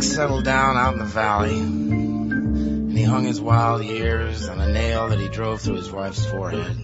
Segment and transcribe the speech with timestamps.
[0.00, 4.72] Frank settled down out in the valley, and he hung his wild years on a
[4.72, 6.74] nail that he drove through his wife's forehead.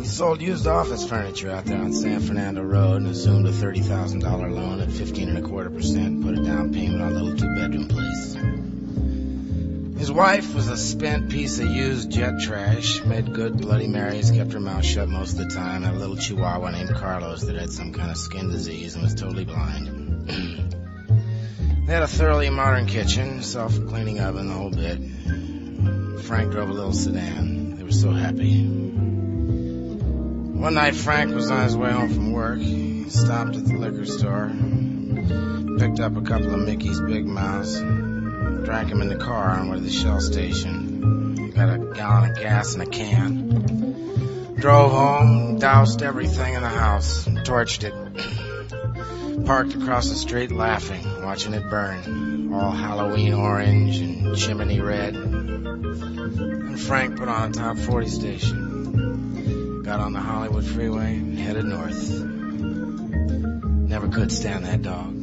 [0.00, 4.24] He sold used office furniture out there on San Fernando Road and assumed a $30,000
[4.52, 7.86] loan at 15 and a quarter percent, put a down payment on a little two-bedroom
[7.86, 8.34] place.
[10.00, 14.52] His wife was a spent piece of used jet trash, made good Bloody Marys, kept
[14.52, 17.70] her mouth shut most of the time, had a little chihuahua named Carlos that had
[17.70, 20.64] some kind of skin disease and was totally blind.
[21.88, 24.98] they had a thoroughly modern kitchen, self-cleaning oven, the whole bit.
[26.24, 27.76] Frank drove a little sedan.
[27.76, 28.66] They were so happy.
[30.58, 32.58] One night Frank was on his way home from work.
[32.58, 34.52] He stopped at the liquor store,
[35.78, 39.78] picked up a couple of Mickey's Big Mouths, drank them in the car on way
[39.78, 41.52] to the Shell station.
[41.52, 44.56] Got a gallon of gas in a can.
[44.56, 47.94] Drove home, doused everything in the house, torched it.
[49.48, 52.52] Parked across the street laughing, watching it burn.
[52.52, 55.14] All Halloween orange and chimney red.
[55.14, 59.82] And Frank put on a top 40 station.
[59.84, 62.10] Got on the Hollywood freeway and headed north.
[63.88, 65.17] Never could stand that dog.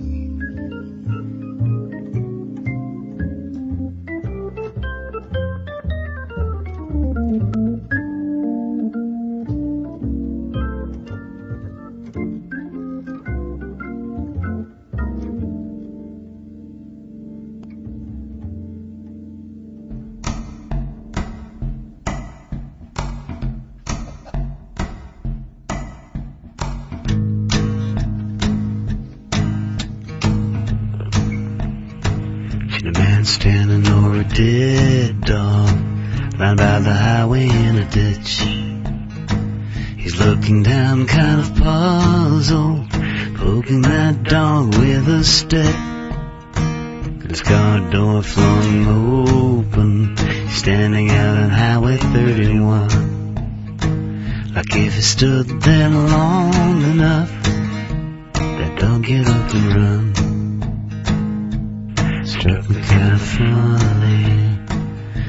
[62.46, 64.60] Me kinda funny.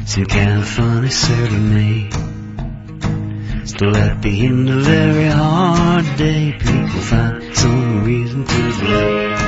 [0.05, 2.11] Seemed kinda funny, certainly.
[3.65, 9.41] Still at the end of every hard day, people find some reason to believe.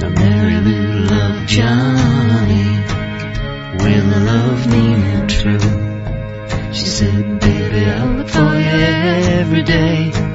[0.00, 2.68] Now Mary Lou loved Johnny
[3.82, 6.72] with a love and true.
[6.72, 8.78] She said, baby, I look for you
[9.38, 10.29] every day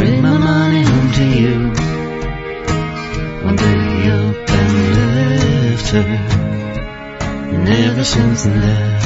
[0.00, 1.56] bring my money home to you.
[3.44, 6.08] One day up and left her,
[7.54, 9.00] and ever since then,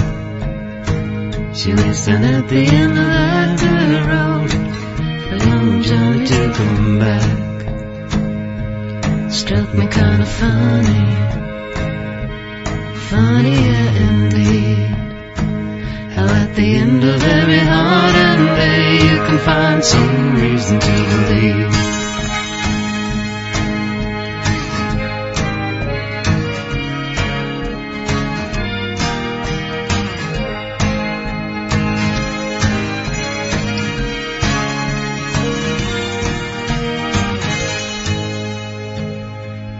[1.52, 4.52] she was standing at the end of that dirt road
[5.46, 7.30] young Johnny to come back.
[9.32, 11.04] Struck me kinda funny,
[13.10, 14.93] funny yeah indeed.
[16.14, 18.14] How at the end of every hard
[18.56, 21.94] day you can find some reason to believe.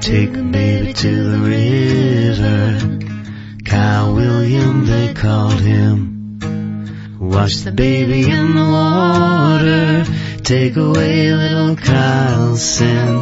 [0.01, 2.99] Take a baby to the river.
[3.65, 6.14] Kyle William, they called him.
[7.31, 10.05] Wash the baby in the water.
[10.43, 13.15] Take away little Kyle's sin.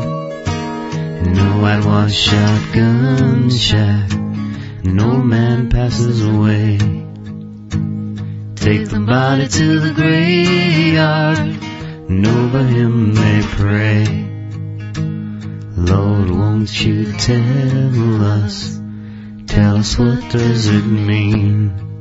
[1.35, 4.13] No whitewash shotgun shack.
[5.01, 6.79] Old man passes away.
[8.57, 11.39] Take the body to the graveyard.
[11.39, 14.05] And over him they pray.
[15.77, 18.81] Lord, won't you tell us?
[19.47, 21.92] Tell us what does it mean?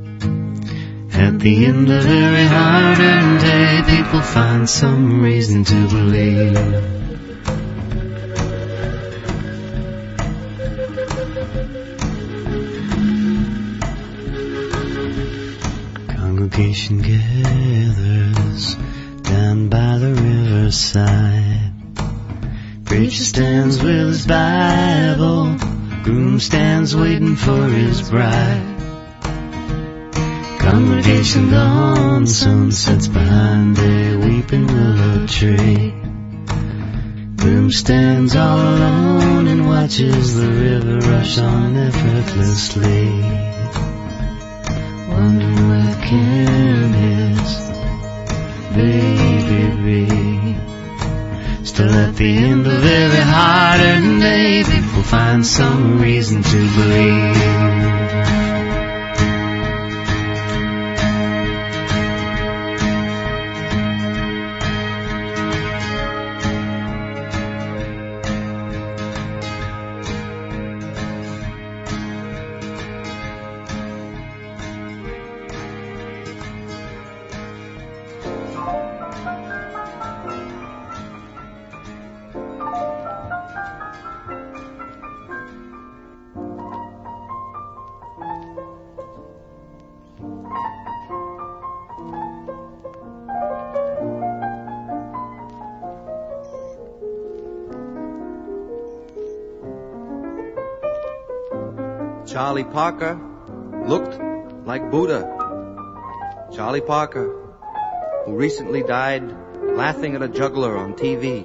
[1.13, 6.55] At the end of every hard earned day, people find some reason to believe.
[16.07, 18.75] Congregation gathers
[19.23, 21.73] down by the riverside.
[22.85, 25.57] Preacher stands with his Bible.
[26.03, 28.70] Groom stands waiting for his bride.
[30.61, 35.91] Congregation gone, sun sets behind a weeping willow tree.
[37.35, 43.09] Groom stands all alone and watches the river rush on effortlessly.
[45.09, 47.51] Wondering where can his
[48.75, 51.65] baby be?
[51.65, 57.90] Still at the end of every hard-earned day people find some reason to believe.
[102.61, 103.19] Charlie Parker
[103.87, 105.21] looked like Buddha.
[106.53, 107.27] Charlie Parker,
[108.25, 109.23] who recently died
[109.63, 111.41] laughing at a juggler on TV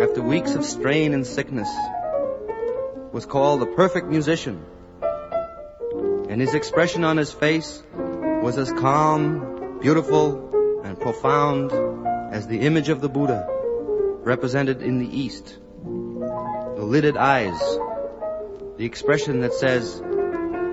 [0.00, 1.68] after weeks of strain and sickness,
[3.10, 4.64] was called the perfect musician.
[6.28, 11.72] And his expression on his face was as calm, beautiful, and profound
[12.32, 13.44] as the image of the Buddha
[14.20, 15.58] represented in the East.
[15.82, 17.58] The lidded eyes,
[18.76, 20.02] the expression that says,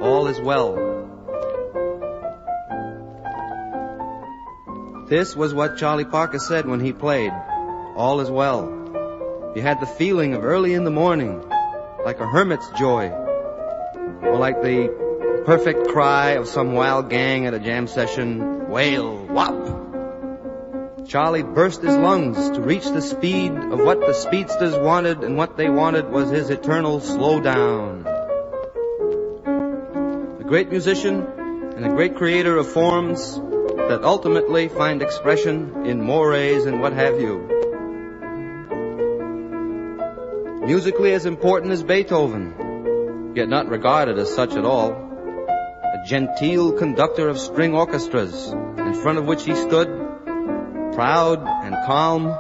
[0.02, 0.76] all is well.
[5.08, 7.32] This was what Charlie Parker said when he played,
[7.96, 9.54] all is well.
[9.56, 11.48] You had the feeling of early in the morning,
[12.04, 17.60] like a hermit's joy, or like the perfect cry of some wild gang at a
[17.60, 19.83] jam session, wail, whop.
[21.08, 25.58] Charlie burst his lungs to reach the speed of what the speedsters wanted, and what
[25.58, 28.08] they wanted was his eternal slow down.
[30.40, 31.26] A great musician
[31.76, 37.20] and a great creator of forms that ultimately find expression in mores and what have
[37.20, 37.50] you.
[40.66, 44.92] Musically as important as Beethoven, yet not regarded as such at all.
[44.94, 50.03] A genteel conductor of string orchestras, in front of which he stood
[50.96, 52.38] proud and calm,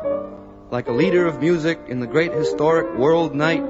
[0.69, 3.63] like a leader of music in the great historic world night,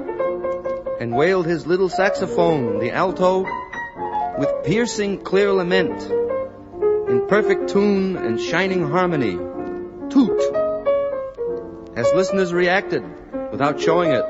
[1.00, 3.46] and wailed his little saxophone, the alto,
[4.38, 6.02] with piercing clear lament,
[7.08, 9.36] in perfect tune and shining harmony,
[10.10, 10.40] toot,
[11.96, 13.02] as listeners reacted
[13.50, 14.24] without showing it,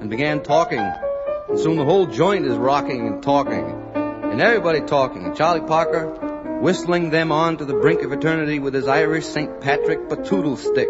[0.00, 5.24] and began talking, and soon the whole joint is rocking and talking, and everybody talking,
[5.24, 6.31] and Charlie Parker
[6.62, 9.60] whistling them on to the brink of eternity with his Irish St.
[9.60, 10.88] Patrick batoodle stick.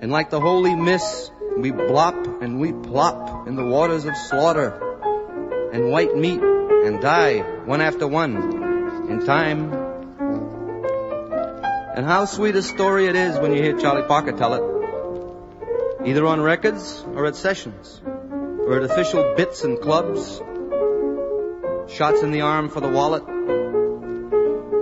[0.00, 4.70] And like the holy miss, we blop and we plop in the waters of slaughter
[5.72, 8.36] and white meat and die one after one
[9.10, 9.72] in time.
[11.96, 16.24] And how sweet a story it is when you hear Charlie Parker tell it, either
[16.26, 20.40] on records or at sessions or at official bits and clubs,
[21.92, 23.24] shots in the arm for the wallet,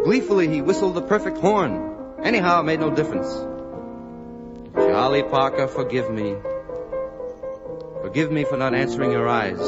[0.05, 2.17] Gleefully, he whistled the perfect horn.
[2.23, 3.29] Anyhow, it made no difference.
[4.75, 6.37] Charlie Parker, forgive me.
[8.01, 9.59] Forgive me for not answering your eyes.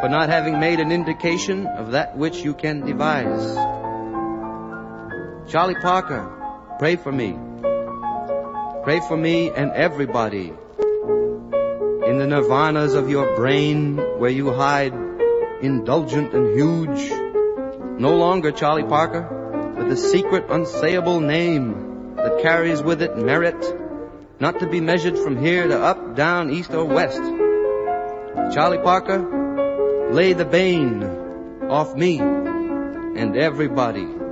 [0.00, 3.56] For not having made an indication of that which you can devise.
[5.50, 6.30] Charlie Parker,
[6.78, 7.36] pray for me.
[8.84, 10.52] Pray for me and everybody.
[12.06, 15.03] In the nirvanas of your brain where you hide
[15.64, 17.10] indulgent and huge.
[18.00, 19.22] No longer Charlie Parker,
[19.76, 23.62] but the secret unsayable name that carries with it merit,
[24.40, 27.22] not to be measured from here to up, down, east or west.
[28.54, 31.02] Charlie Parker, lay the bane
[31.68, 34.23] off me and everybody.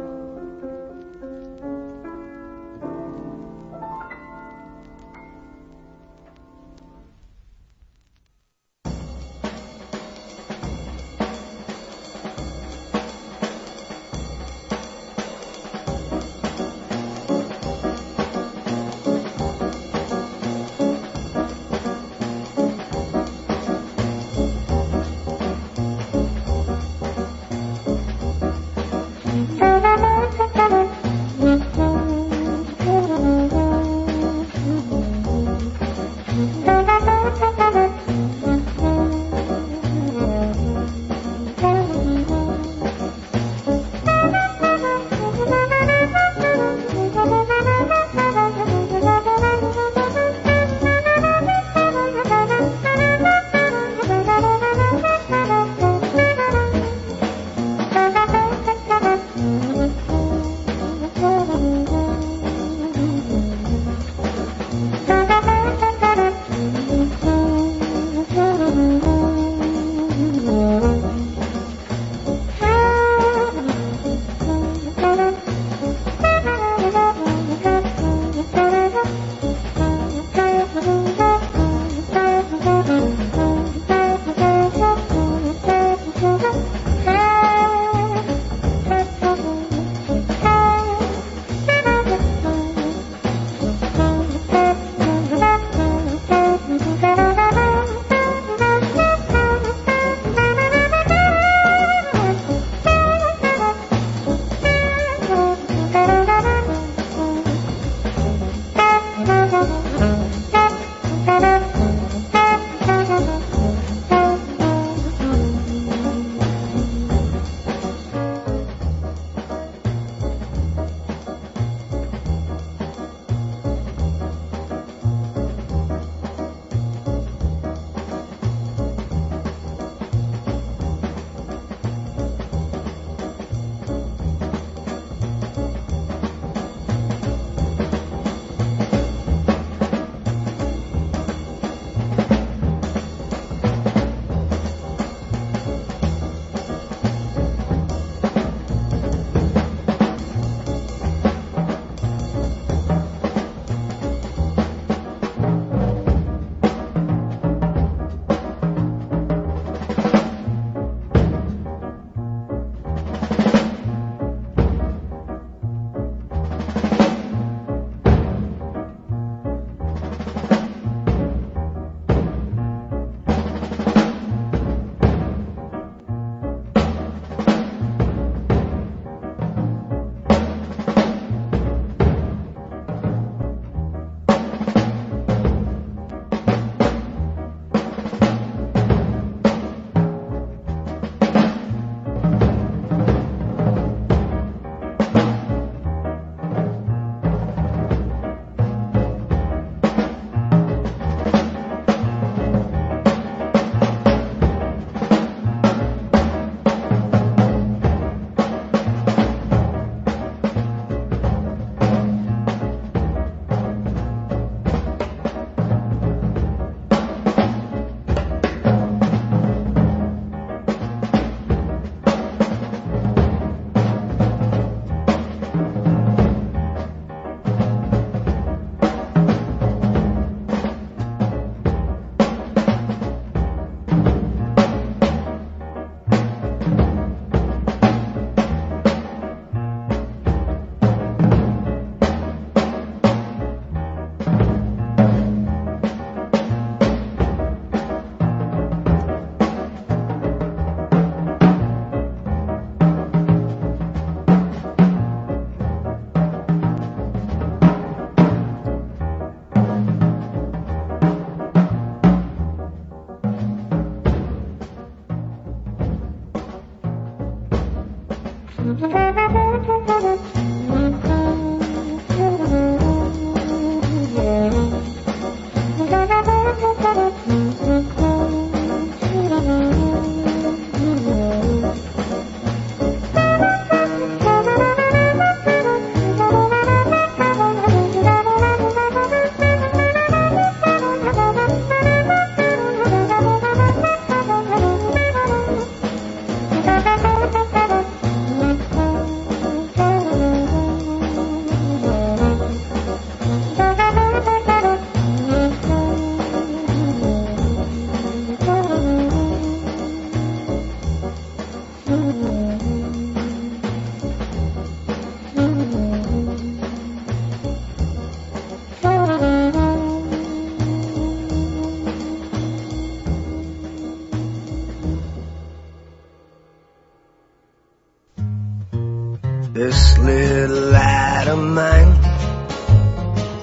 [329.65, 331.93] This little light of mine,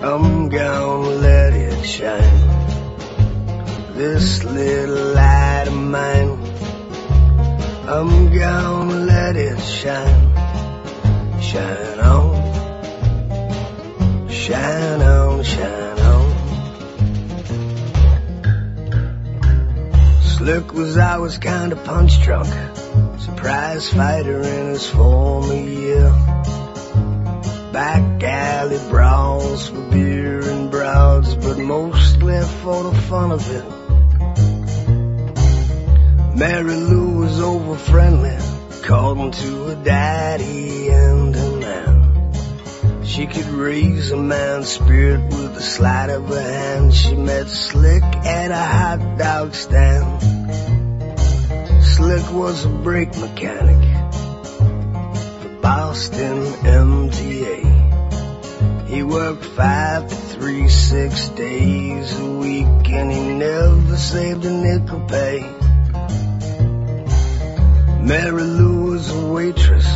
[0.03, 2.41] I'm gonna let it shine.
[3.93, 6.37] This little light of mine,
[7.87, 10.33] I'm gonna let it shine.
[11.41, 12.35] Shine on,
[14.29, 16.31] shine on, shine on.
[20.21, 22.68] Slick was always kinda punch drunk.
[23.29, 26.09] Surprise fighter in his former year.
[27.71, 33.65] Back alley brawls for beer and broads, but mostly for the fun of it.
[36.35, 38.35] Mary Lou was over friendly,
[38.81, 43.05] called to her daddy and her man.
[43.05, 46.95] She could raise a man's spirit with the sleight of a hand.
[46.95, 50.38] She met Slick at a hot dog stand.
[51.99, 53.81] Slick was a brake mechanic
[55.41, 57.57] for Boston MTA.
[58.87, 65.01] He worked five to three, six days a week, and he never saved a nickel
[65.09, 65.41] pay.
[68.01, 69.89] Mary Lou was a waitress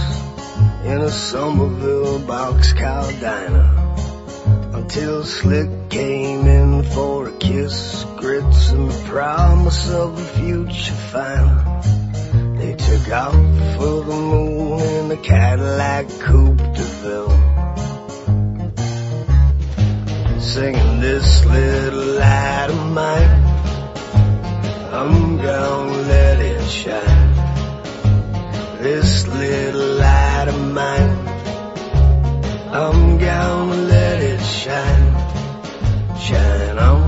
[0.83, 3.69] in a Somerville boxcar diner
[4.73, 12.57] until Slick came in for a kiss, grits, and the promise of a future fine.
[12.57, 13.35] They took off
[13.75, 17.37] for the moon in a Cadillac Coupe de Ville.
[20.41, 23.43] Singing this little light of mine,
[24.99, 27.33] I'm gonna let it shine.
[28.81, 31.27] This little light of mine,
[32.81, 35.02] I'm gonna let it shine.
[36.23, 37.01] Shine on,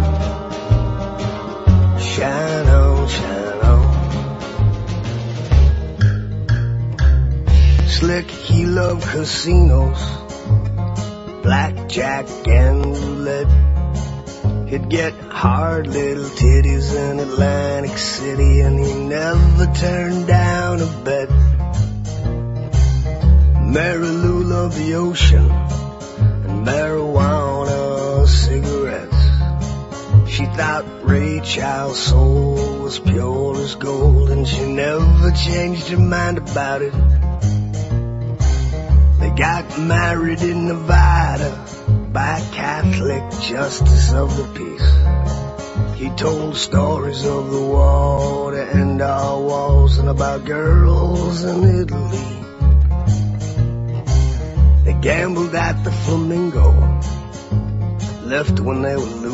[2.02, 3.86] shine on, shine on.
[7.88, 10.02] Slick, he loved casinos,
[11.44, 13.48] blackjack and roulette.
[14.68, 21.30] He'd get hard little titties in Atlantic City and he never turned down a bet.
[23.64, 27.35] Mary Lou loved the ocean and marijuana
[30.56, 36.82] Thought Ray Charles' soul was pure as gold and she never changed her mind about
[36.82, 36.94] it.
[39.20, 41.52] They got married in Nevada
[42.14, 46.00] by Catholic justice of the peace.
[46.00, 52.32] He told stories of the water and our walls and about girls in Italy.
[54.86, 56.72] They gambled at the Flamingo,
[58.24, 59.25] left when they were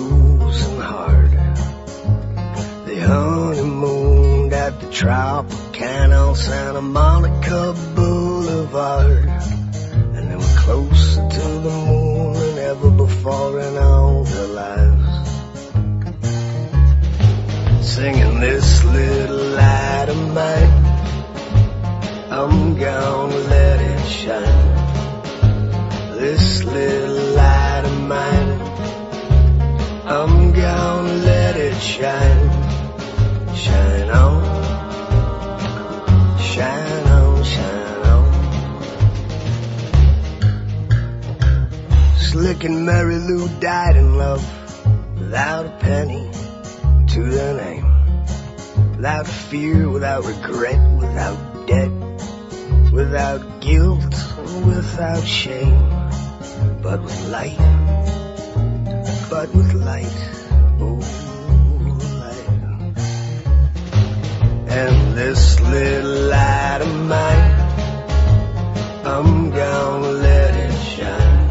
[3.02, 9.26] honeymooned at the Tropicana Santa Monica Boulevard.
[10.16, 15.12] And they were closer to the moon than ever before in all their lives.
[17.88, 20.72] Singing this little light of mine,
[22.32, 24.76] I'm gonna let it shine.
[26.20, 28.62] This little light of mine,
[30.06, 32.61] I'm gonna let it shine.
[33.62, 34.42] Shine on,
[36.40, 38.26] shine on, shine on.
[42.18, 44.44] Slick and Mary Lou died in love
[45.16, 46.32] without a penny
[47.10, 47.86] to their name.
[48.96, 51.92] Without fear, without regret, without debt,
[52.92, 54.16] without guilt,
[54.66, 55.88] without shame.
[56.82, 57.60] But with light,
[59.30, 60.18] but with light,
[60.80, 61.31] oh
[64.74, 67.52] And this little light of mine.
[69.04, 71.50] I'm gonna let it shine.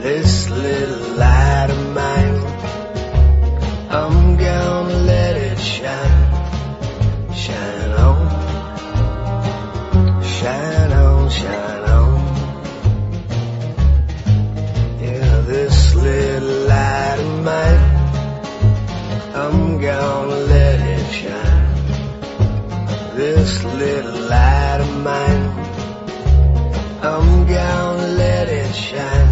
[0.00, 2.40] This little light of mine.
[3.90, 7.34] I'm gonna let it shine.
[7.34, 8.30] Shine on.
[10.22, 12.20] Shine on, shine on.
[15.00, 17.82] Yeah, this little light of mine.
[19.34, 20.51] I'm gonna
[23.22, 25.44] this little light of mine.
[27.10, 29.31] I'm gonna let it shine.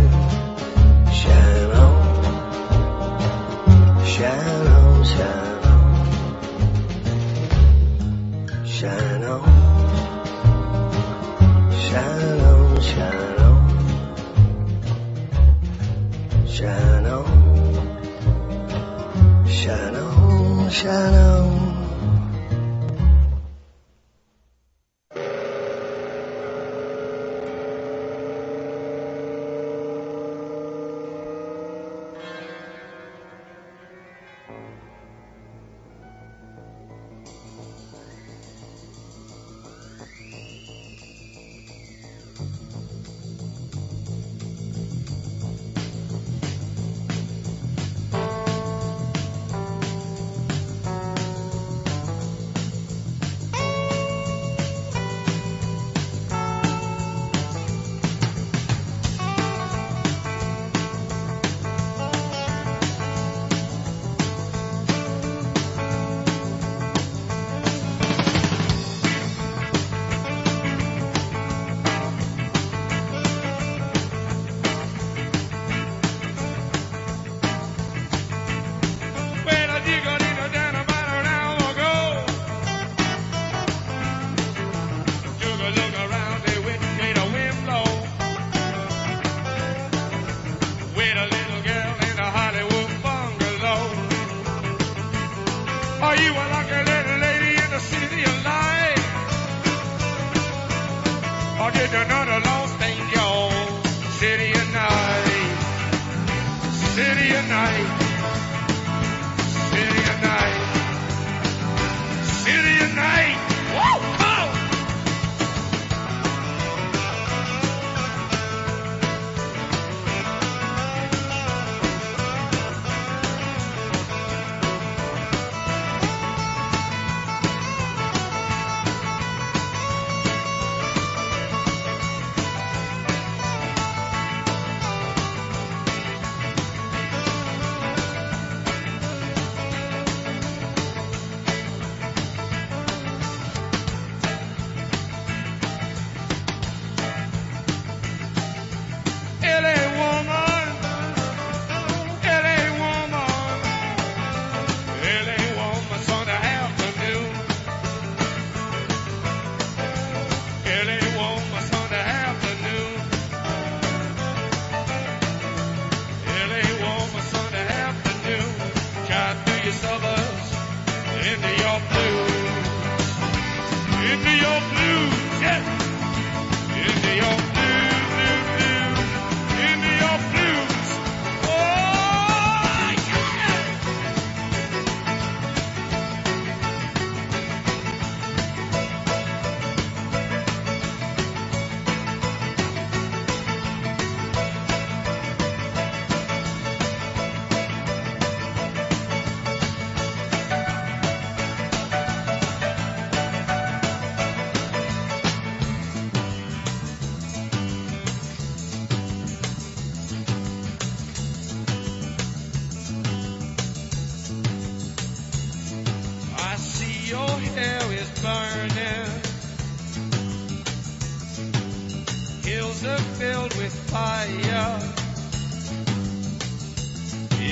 [222.50, 224.78] hills are filled with fire.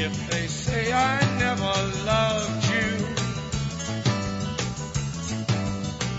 [0.05, 1.75] If they say I never
[2.13, 2.91] loved you,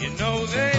[0.02, 0.79] you know they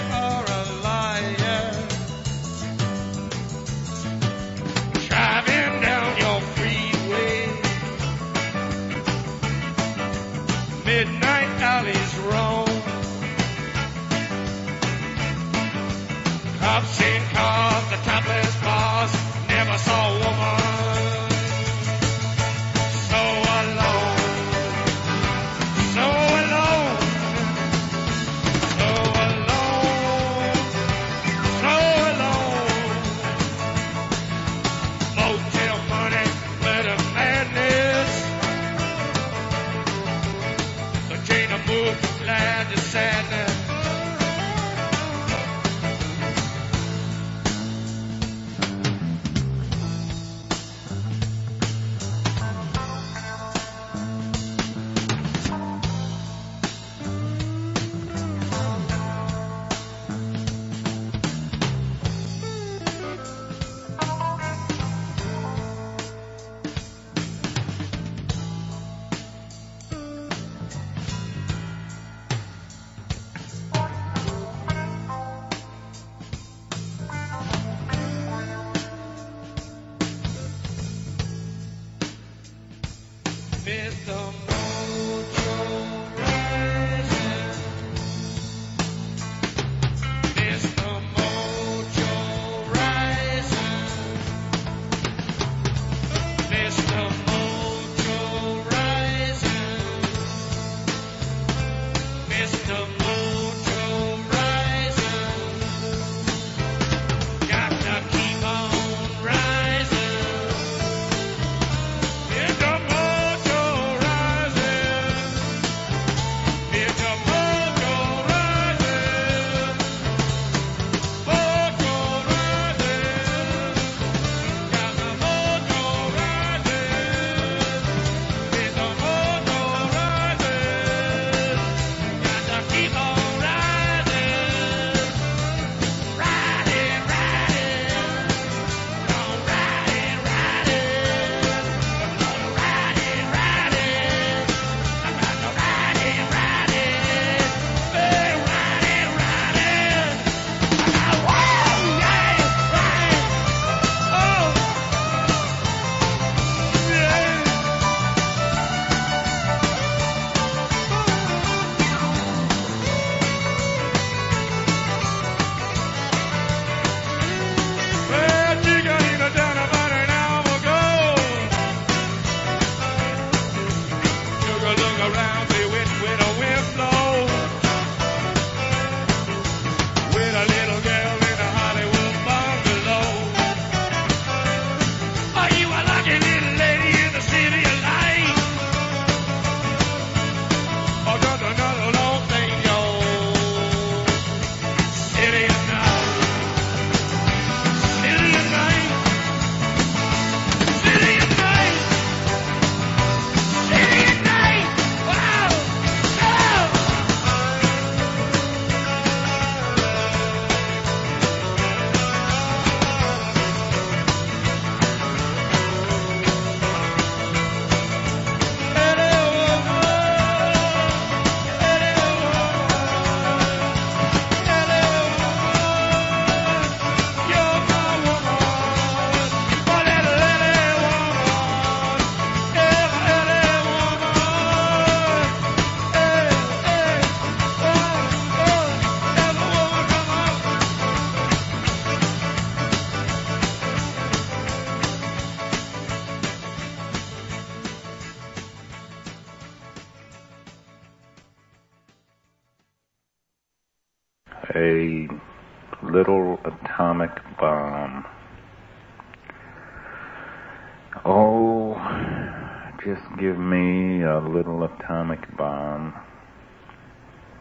[264.21, 265.95] a little atomic bomb.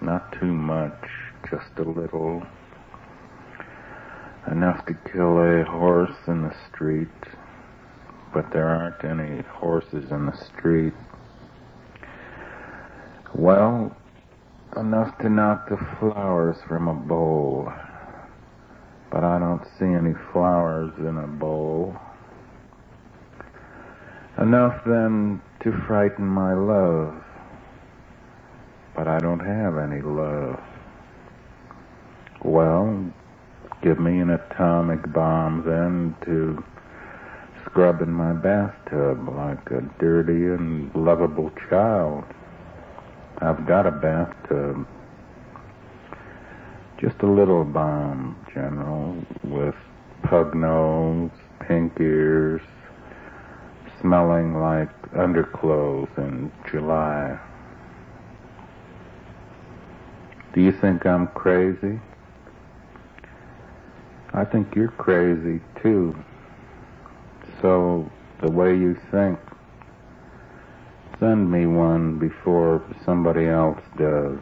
[0.02, 1.10] Not too much,
[1.50, 2.42] just a little.
[4.50, 7.10] Enough to kill a horse in the street,
[8.34, 10.94] but there aren't any horses in the street.
[13.36, 13.96] Well,
[14.78, 17.72] enough to knock the flowers from a bowl.
[19.12, 21.98] But I don't see any flowers in a bowl.
[24.42, 27.14] Enough then to frighten my love.
[28.96, 30.60] But I don't have any love.
[32.44, 33.12] Well,
[33.82, 36.64] give me an atomic bomb then to
[37.66, 42.24] scrub in my bathtub like a dirty and lovable child.
[43.40, 44.88] I've got a bathtub.
[46.98, 49.76] Just a little bomb, General, with
[50.24, 51.32] pug nose,
[51.68, 52.62] pink ears,
[54.00, 57.40] smelling like underclothes in July.
[60.54, 62.00] Do you think I'm crazy?
[64.34, 66.16] I think you're crazy too.
[67.62, 68.10] So,
[68.42, 69.40] the way you think,
[71.20, 74.40] send me one before somebody else does.